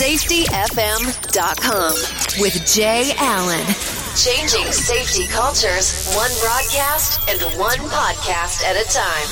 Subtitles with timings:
[0.00, 1.92] SafetyFM.com
[2.40, 3.66] with Jay Allen.
[4.16, 9.28] Changing safety cultures, one broadcast and one podcast at a time.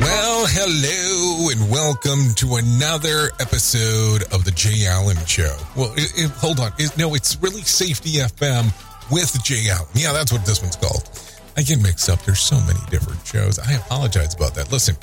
[0.00, 5.54] Well, hello and welcome to another episode of the Jay Allen Show.
[5.76, 6.72] Well, it, it, hold on.
[6.78, 8.72] It, no, it's really Safety FM
[9.12, 9.88] with Jay Allen.
[9.92, 11.10] Yeah, that's what this one's called.
[11.58, 12.22] I get mixed up.
[12.22, 13.58] There's so many different shows.
[13.58, 14.72] I apologize about that.
[14.72, 14.96] Listen,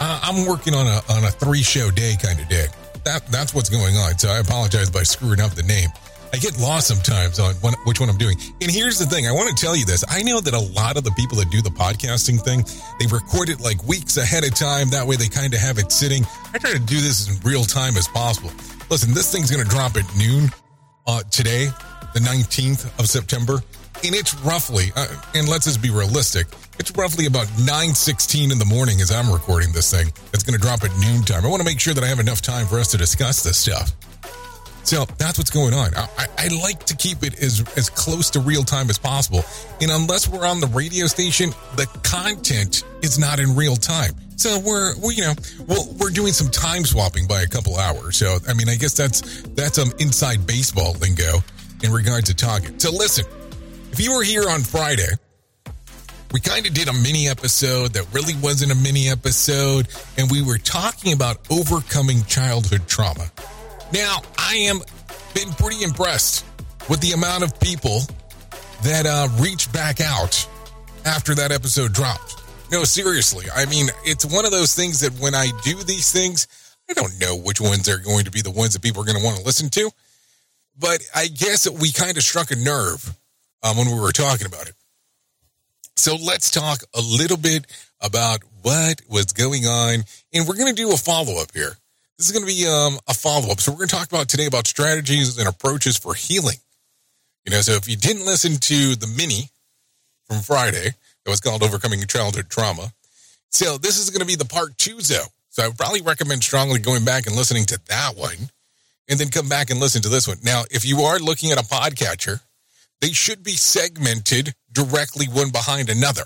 [0.00, 2.66] uh, I'm working on a on a three show day kind of day.
[3.04, 4.18] That that's what's going on.
[4.18, 5.90] So I apologize by screwing up the name.
[6.32, 8.36] I get lost sometimes on one, which one I'm doing.
[8.60, 10.04] And here's the thing: I want to tell you this.
[10.08, 12.64] I know that a lot of the people that do the podcasting thing,
[12.98, 14.90] they record it like weeks ahead of time.
[14.90, 16.26] That way, they kind of have it sitting.
[16.52, 18.50] I try to do this in real time as possible.
[18.90, 20.50] Listen, this thing's going to drop at noon
[21.06, 21.66] uh, today,
[22.14, 23.62] the 19th of September
[24.04, 26.46] and it's roughly, uh, and let's just be realistic,
[26.78, 30.08] it's roughly about 9.16 in the morning as I'm recording this thing.
[30.32, 31.44] It's going to drop at noontime.
[31.44, 33.56] I want to make sure that I have enough time for us to discuss this
[33.56, 33.92] stuff.
[34.84, 35.94] So that's what's going on.
[35.96, 39.42] I, I, like to keep it as, as close to real time as possible.
[39.80, 44.12] And unless we're on the radio station, the content is not in real time.
[44.36, 45.32] So we're, we, you know,
[45.66, 48.18] well, we're doing some time swapping by a couple hours.
[48.18, 51.38] So, I mean, I guess that's, that's some inside baseball lingo
[51.82, 52.78] in regard to talking.
[52.78, 53.24] So listen,
[53.94, 55.06] if you were here on Friday,
[56.32, 59.86] we kind of did a mini episode that really wasn't a mini episode,
[60.18, 63.30] and we were talking about overcoming childhood trauma.
[63.92, 64.80] Now, I am
[65.32, 66.44] been pretty impressed
[66.88, 68.00] with the amount of people
[68.82, 70.44] that uh, reached back out
[71.04, 72.42] after that episode dropped.
[72.72, 73.46] No, seriously.
[73.54, 76.48] I mean, it's one of those things that when I do these things,
[76.90, 79.18] I don't know which ones are going to be the ones that people are going
[79.18, 79.88] to want to listen to.
[80.76, 83.16] But I guess we kind of struck a nerve
[83.64, 84.74] um, when we were talking about it.
[85.96, 87.66] So let's talk a little bit
[88.00, 91.72] about what was going on, and we're going to do a follow up here.
[92.18, 93.60] This is going to be um, a follow up.
[93.60, 96.58] So we're going to talk about today about strategies and approaches for healing.
[97.44, 99.48] You know, so if you didn't listen to the mini
[100.26, 100.90] from Friday
[101.24, 102.92] that was called Overcoming Childhood Trauma,
[103.50, 105.26] so this is going to be the part two, though.
[105.50, 108.50] So I would probably recommend strongly going back and listening to that one,
[109.08, 110.38] and then come back and listen to this one.
[110.42, 112.40] Now, if you are looking at a podcatcher
[113.04, 116.22] they should be segmented directly one behind another.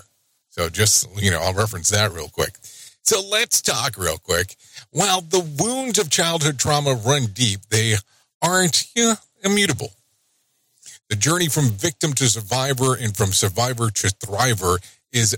[0.47, 2.55] So just, you know, I'll reference that real quick.
[3.01, 4.55] So let's talk real quick.
[4.91, 7.95] While the wounds of childhood trauma run deep, they
[8.41, 9.91] aren't you know, immutable.
[11.09, 14.77] The journey from victim to survivor and from survivor to thriver
[15.11, 15.37] is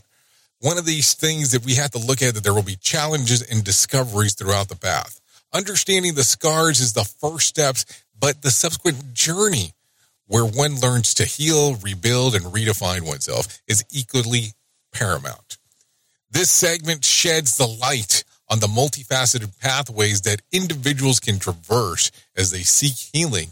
[0.60, 3.42] one of these things that we have to look at that there will be challenges
[3.42, 5.20] and discoveries throughout the path.
[5.52, 7.84] Understanding the scars is the first steps,
[8.20, 9.74] but the subsequent journey
[10.32, 14.54] where one learns to heal, rebuild, and redefine oneself is equally
[14.94, 15.58] paramount.
[16.30, 22.62] This segment sheds the light on the multifaceted pathways that individuals can traverse as they
[22.62, 23.50] seek healing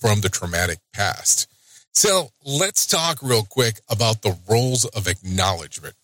[0.00, 1.48] from the traumatic past.
[1.92, 5.96] So let's talk real quick about the roles of acknowledgement.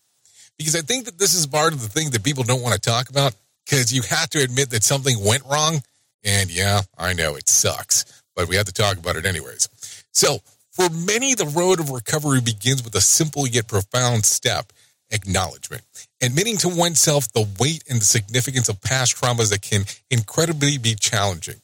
[0.59, 2.81] Because I think that this is part of the thing that people don't want to
[2.81, 3.33] talk about
[3.65, 5.81] because you have to admit that something went wrong.
[6.23, 9.69] And yeah, I know it sucks, but we have to talk about it anyways.
[10.13, 10.39] So,
[10.71, 14.71] for many, the road of recovery begins with a simple yet profound step
[15.11, 15.83] acknowledgement,
[16.21, 20.95] admitting to oneself the weight and the significance of past traumas that can incredibly be
[20.95, 21.61] challenging.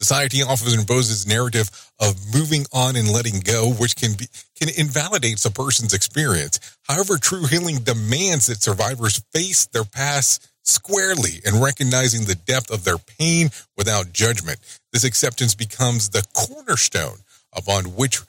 [0.00, 1.70] Society often imposes narrative
[2.00, 6.60] of moving on and letting go, which can be can invalidate a person's experience.
[6.84, 12.84] However, true healing demands that survivors face their past squarely and recognizing the depth of
[12.84, 14.58] their pain without judgment.
[14.92, 17.18] This acceptance becomes the cornerstone
[17.52, 18.20] upon which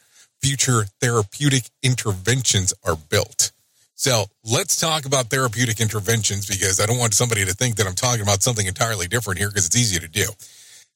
[0.41, 3.51] future therapeutic interventions are built.
[3.95, 7.95] So let's talk about therapeutic interventions because I don't want somebody to think that I'm
[7.95, 10.27] talking about something entirely different here because it's easy to do.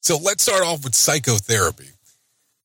[0.00, 1.90] So let's start off with psychotherapy.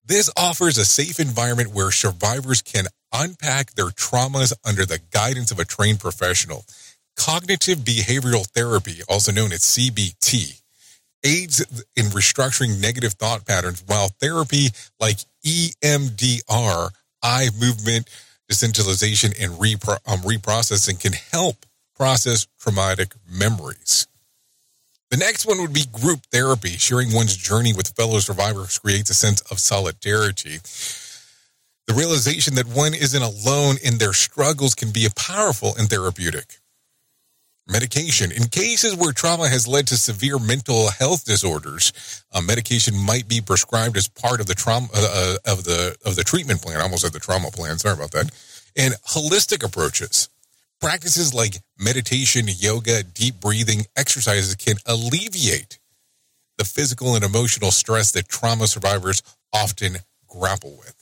[0.05, 5.59] This offers a safe environment where survivors can unpack their traumas under the guidance of
[5.59, 6.65] a trained professional.
[7.15, 10.61] Cognitive behavioral therapy, also known as CBT,
[11.23, 11.59] aids
[11.95, 14.69] in restructuring negative thought patterns, while therapy
[14.99, 16.89] like EMDR,
[17.23, 18.09] eye movement
[18.49, 24.07] desensitization, and repro- um, reprocessing can help process traumatic memories.
[25.11, 26.69] The next one would be group therapy.
[26.69, 30.59] Sharing one's journey with fellow survivors creates a sense of solidarity.
[31.87, 36.59] The realization that one isn't alone in their struggles can be powerful and therapeutic
[37.69, 38.31] medication.
[38.31, 43.41] In cases where trauma has led to severe mental health disorders, a medication might be
[43.41, 46.79] prescribed as part of the trauma uh, uh, of the of the treatment plan.
[46.79, 47.77] I almost said the trauma plan.
[47.77, 48.31] Sorry about that.
[48.75, 50.29] And holistic approaches.
[50.81, 55.77] Practices like meditation, yoga, deep breathing, exercises can alleviate
[56.57, 59.21] the physical and emotional stress that trauma survivors
[59.53, 60.95] often grapple with.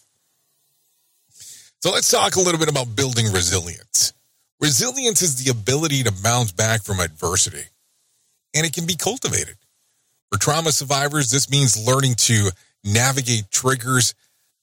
[1.81, 4.13] So let's talk a little bit about building resilience.
[4.59, 7.65] Resilience is the ability to bounce back from adversity,
[8.55, 9.55] and it can be cultivated.
[10.31, 12.49] For trauma survivors, this means learning to
[12.83, 14.15] navigate triggers,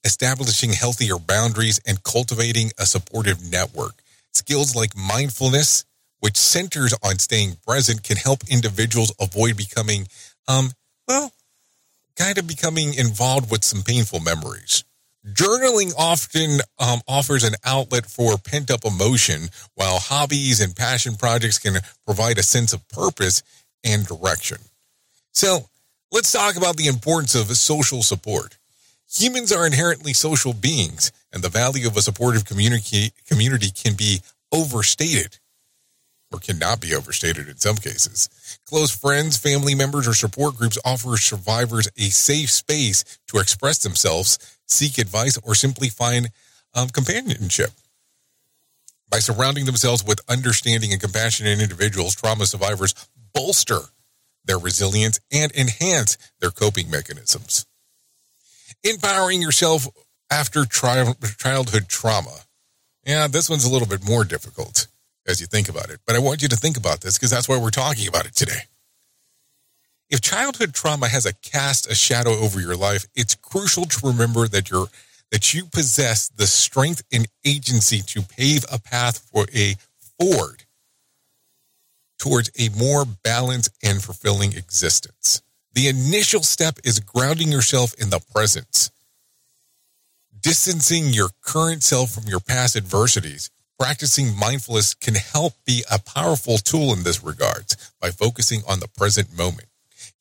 [0.02, 3.94] establishing healthier boundaries, and cultivating a supportive network.
[4.32, 5.85] Skills like mindfulness,
[6.19, 10.08] which centers on staying present, can help individuals avoid becoming,
[10.49, 10.73] um,
[11.06, 11.31] well,
[12.17, 14.82] kind of becoming involved with some painful memories.
[15.26, 21.59] Journaling often um, offers an outlet for pent up emotion, while hobbies and passion projects
[21.59, 23.43] can provide a sense of purpose
[23.82, 24.59] and direction.
[25.32, 25.71] So,
[26.12, 28.59] let's talk about the importance of social support.
[29.17, 34.21] Humans are inherently social beings, and the value of a supportive community, community can be
[34.53, 35.38] overstated
[36.35, 38.29] or cannot be overstated in some cases.
[38.67, 44.59] Close friends, family members, or support groups offer survivors a safe space to express themselves,
[44.67, 46.31] seek advice, or simply find
[46.75, 47.71] um, companionship.
[49.09, 52.95] By surrounding themselves with understanding and compassionate individuals, trauma survivors
[53.33, 53.79] bolster
[54.45, 57.65] their resilience and enhance their coping mechanisms.
[58.83, 59.87] Empowering yourself
[60.31, 62.35] after tri- childhood trauma.
[63.07, 64.89] Yeah, this one's a little bit more difficult
[65.26, 66.00] as you think about it.
[66.06, 68.35] But I want you to think about this because that's why we're talking about it
[68.35, 68.62] today.
[70.11, 74.49] If childhood trauma has a cast a shadow over your life, it's crucial to remember
[74.49, 74.88] that you're
[75.32, 79.76] that you possess the strength and agency to pave a path for a
[80.21, 80.65] forward
[82.19, 85.43] towards a more balanced and fulfilling existence.
[85.73, 88.91] The initial step is grounding yourself in the presence,
[90.44, 96.59] Distancing your current self from your past adversities Practicing mindfulness can help be a powerful
[96.59, 99.69] tool in this regard by focusing on the present moment.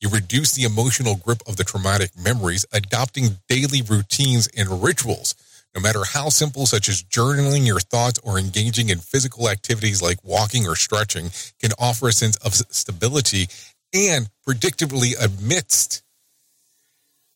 [0.01, 5.35] You reduce the emotional grip of the traumatic memories, adopting daily routines and rituals,
[5.75, 10.23] no matter how simple, such as journaling your thoughts or engaging in physical activities like
[10.23, 11.29] walking or stretching,
[11.59, 13.47] can offer a sense of stability
[13.93, 16.01] and predictably amidst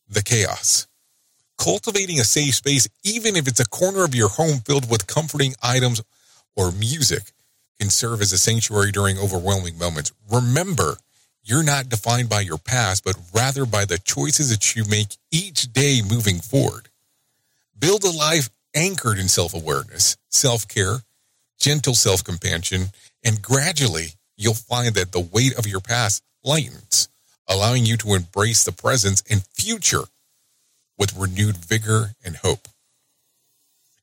[0.08, 0.87] the chaos.
[1.58, 5.54] Cultivating a safe space, even if it's a corner of your home filled with comforting
[5.62, 6.00] items
[6.56, 7.32] or music,
[7.80, 10.12] can serve as a sanctuary during overwhelming moments.
[10.30, 10.96] Remember,
[11.42, 15.72] you're not defined by your past, but rather by the choices that you make each
[15.72, 16.88] day moving forward.
[17.78, 20.98] Build a life anchored in self awareness, self care,
[21.58, 22.86] gentle self compassion,
[23.24, 27.08] and gradually you'll find that the weight of your past lightens,
[27.48, 30.04] allowing you to embrace the present and future
[30.98, 32.68] with renewed vigor and hope.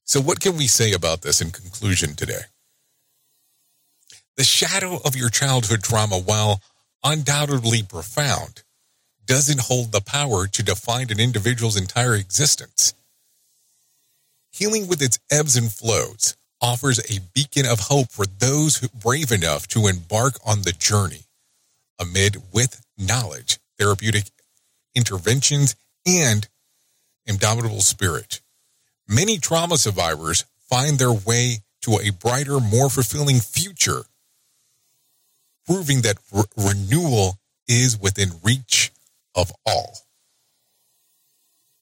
[0.03, 2.45] So, what can we say about this in conclusion today?
[4.38, 6.62] The shadow of your childhood trauma, while
[7.03, 8.63] undoubtedly profound,
[9.25, 12.94] doesn't hold the power to define an individual's entire existence.
[14.51, 19.68] Healing with its ebbs and flows offers a beacon of hope for those brave enough
[19.69, 21.25] to embark on the journey
[22.00, 24.25] amid with knowledge, therapeutic
[24.95, 25.75] interventions,
[26.06, 26.48] and
[27.25, 28.42] indomitable spirit.
[29.07, 34.04] Many trauma survivors find their way to a brighter, more fulfilling future,
[35.66, 38.91] proving that re- renewal is within reach
[39.36, 39.98] of all.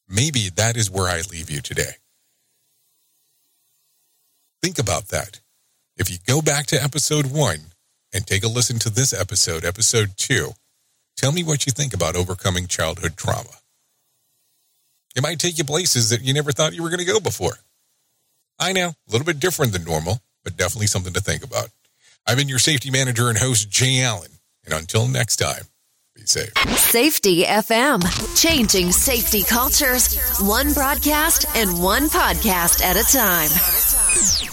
[0.09, 1.93] Maybe that is where I leave you today.
[4.61, 5.39] Think about that.
[5.97, 7.59] If you go back to episode one
[8.13, 10.51] and take a listen to this episode, episode two,
[11.15, 13.62] tell me what you think about overcoming childhood trauma.
[15.15, 17.53] It might take you places that you never thought you were going to go before.
[18.59, 21.69] I know, a little bit different than normal, but definitely something to think about.
[22.25, 24.31] I've been your safety manager and host, Jay Allen.
[24.65, 25.63] And until next time,
[26.15, 26.53] be safe.
[26.77, 28.01] Safety FM,
[28.39, 34.52] changing safety cultures, one broadcast and one podcast at a time.